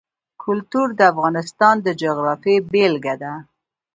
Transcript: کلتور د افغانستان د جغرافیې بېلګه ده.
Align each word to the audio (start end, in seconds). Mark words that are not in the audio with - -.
کلتور 0.43 0.87
د 0.95 1.01
افغانستان 1.13 1.75
د 1.85 1.87
جغرافیې 2.01 2.55
بېلګه 2.71 3.15
ده. 3.21 3.33